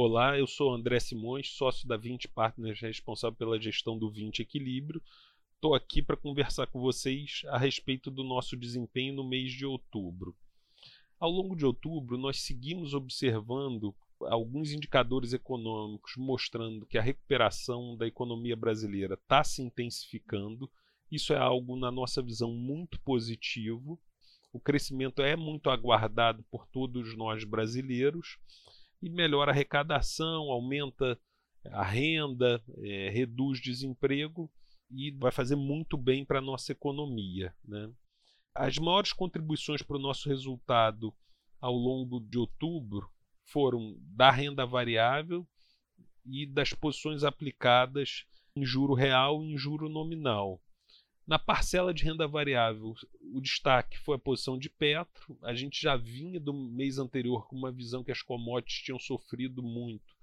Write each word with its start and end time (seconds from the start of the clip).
Olá, 0.00 0.38
eu 0.38 0.46
sou 0.46 0.72
André 0.72 1.00
Simões, 1.00 1.50
sócio 1.50 1.88
da 1.88 1.96
20 1.96 2.28
Partners, 2.28 2.78
responsável 2.78 3.36
pela 3.36 3.60
gestão 3.60 3.98
do 3.98 4.08
20 4.08 4.38
Equilíbrio. 4.38 5.02
Estou 5.56 5.74
aqui 5.74 6.00
para 6.00 6.16
conversar 6.16 6.68
com 6.68 6.80
vocês 6.80 7.42
a 7.48 7.58
respeito 7.58 8.08
do 8.08 8.22
nosso 8.22 8.56
desempenho 8.56 9.12
no 9.12 9.28
mês 9.28 9.50
de 9.50 9.66
outubro. 9.66 10.36
Ao 11.18 11.28
longo 11.28 11.56
de 11.56 11.66
outubro, 11.66 12.16
nós 12.16 12.38
seguimos 12.42 12.94
observando 12.94 13.92
alguns 14.20 14.70
indicadores 14.70 15.32
econômicos 15.32 16.12
mostrando 16.16 16.86
que 16.86 16.96
a 16.96 17.02
recuperação 17.02 17.96
da 17.96 18.06
economia 18.06 18.54
brasileira 18.54 19.14
está 19.14 19.42
se 19.42 19.62
intensificando. 19.62 20.70
Isso 21.10 21.32
é 21.32 21.38
algo, 21.38 21.74
na 21.74 21.90
nossa 21.90 22.22
visão, 22.22 22.52
muito 22.52 23.00
positivo. 23.00 23.98
O 24.52 24.60
crescimento 24.60 25.22
é 25.22 25.34
muito 25.34 25.68
aguardado 25.68 26.44
por 26.52 26.68
todos 26.68 27.16
nós 27.16 27.42
brasileiros 27.42 28.38
e 29.02 29.08
melhora 29.08 29.50
a 29.50 29.54
arrecadação, 29.54 30.50
aumenta 30.50 31.18
a 31.66 31.82
renda, 31.82 32.62
é, 32.78 33.10
reduz 33.10 33.60
desemprego 33.60 34.50
e 34.90 35.10
vai 35.10 35.30
fazer 35.30 35.56
muito 35.56 35.96
bem 35.96 36.24
para 36.24 36.38
a 36.38 36.42
nossa 36.42 36.72
economia. 36.72 37.54
Né? 37.64 37.90
As 38.54 38.78
maiores 38.78 39.12
contribuições 39.12 39.82
para 39.82 39.96
o 39.96 40.00
nosso 40.00 40.28
resultado 40.28 41.14
ao 41.60 41.74
longo 41.74 42.20
de 42.20 42.38
outubro 42.38 43.10
foram 43.44 43.96
da 43.98 44.30
renda 44.30 44.64
variável 44.64 45.46
e 46.24 46.46
das 46.46 46.72
posições 46.72 47.24
aplicadas 47.24 48.24
em 48.54 48.64
juro 48.64 48.94
real 48.94 49.42
e 49.42 49.52
em 49.52 49.58
juro 49.58 49.88
nominal. 49.88 50.60
Na 51.28 51.38
parcela 51.38 51.92
de 51.92 52.04
renda 52.04 52.26
variável, 52.26 52.94
o 53.34 53.38
destaque 53.38 53.98
foi 53.98 54.16
a 54.16 54.18
posição 54.18 54.58
de 54.58 54.70
Petro. 54.70 55.38
A 55.42 55.52
gente 55.54 55.78
já 55.78 55.94
vinha 55.94 56.40
do 56.40 56.54
mês 56.54 56.98
anterior 56.98 57.46
com 57.46 57.54
uma 57.54 57.70
visão 57.70 58.02
que 58.02 58.10
as 58.10 58.22
commodities 58.22 58.82
tinham 58.82 58.98
sofrido 58.98 59.62
muito, 59.62 60.16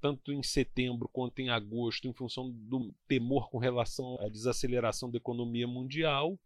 tanto 0.00 0.32
em 0.32 0.42
setembro 0.42 1.10
quanto 1.12 1.40
em 1.40 1.50
agosto, 1.50 2.08
em 2.08 2.14
função 2.14 2.50
do 2.50 2.90
temor 3.06 3.50
com 3.50 3.58
relação 3.58 4.16
à 4.18 4.30
desaceleração 4.30 5.10
da 5.10 5.18
economia 5.18 5.68
mundial. 5.68 6.40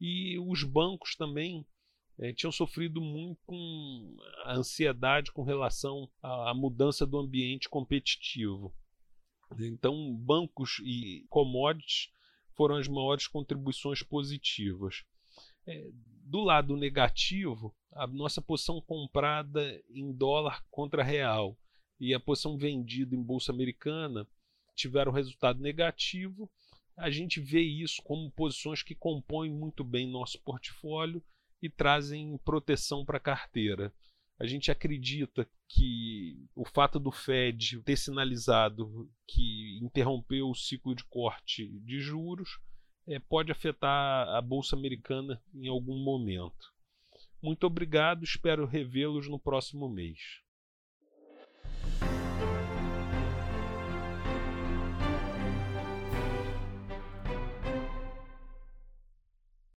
E 0.00 0.38
os 0.38 0.62
bancos 0.62 1.16
também 1.16 1.66
é, 2.20 2.32
tinham 2.32 2.52
sofrido 2.52 3.00
muito 3.00 3.40
com 3.44 4.16
a 4.44 4.54
ansiedade 4.54 5.32
com 5.32 5.42
relação 5.42 6.08
à 6.22 6.54
mudança 6.54 7.04
do 7.04 7.18
ambiente 7.18 7.68
competitivo. 7.68 8.72
Então, 9.58 10.14
bancos 10.14 10.80
e 10.84 11.26
commodities 11.28 12.08
foram 12.56 12.76
as 12.76 12.88
maiores 12.88 13.26
contribuições 13.26 14.02
positivas. 14.02 15.04
É, 15.66 15.90
do 16.24 16.40
lado 16.40 16.76
negativo, 16.76 17.74
a 17.92 18.06
nossa 18.06 18.40
posição 18.40 18.80
comprada 18.80 19.82
em 19.90 20.12
dólar 20.12 20.64
contra 20.70 21.02
real 21.02 21.56
e 22.00 22.14
a 22.14 22.20
posição 22.20 22.56
vendida 22.56 23.14
em 23.14 23.22
bolsa 23.22 23.52
americana 23.52 24.26
tiveram 24.74 25.12
resultado 25.12 25.60
negativo. 25.60 26.50
A 26.96 27.10
gente 27.10 27.40
vê 27.40 27.60
isso 27.60 28.02
como 28.02 28.30
posições 28.30 28.82
que 28.82 28.94
compõem 28.94 29.52
muito 29.52 29.84
bem 29.84 30.06
nosso 30.06 30.40
portfólio 30.42 31.22
e 31.60 31.68
trazem 31.68 32.36
proteção 32.38 33.04
para 33.04 33.18
a 33.18 33.20
carteira. 33.20 33.92
A 34.38 34.46
gente 34.46 34.70
acredita 34.70 35.48
que 35.68 36.46
o 36.54 36.64
fato 36.64 36.98
do 36.98 37.10
Fed 37.10 37.80
ter 37.82 37.96
sinalizado 37.96 39.10
que 39.26 39.78
interrompeu 39.82 40.48
o 40.48 40.54
ciclo 40.54 40.94
de 40.94 41.04
corte 41.04 41.68
de 41.80 42.00
juros 42.00 42.60
é, 43.06 43.18
pode 43.18 43.50
afetar 43.52 44.28
a 44.28 44.40
Bolsa 44.40 44.76
Americana 44.76 45.42
em 45.54 45.68
algum 45.68 45.96
momento. 45.98 46.72
Muito 47.40 47.66
obrigado, 47.66 48.24
espero 48.24 48.66
revê-los 48.66 49.28
no 49.28 49.38
próximo 49.38 49.88
mês. 49.88 50.41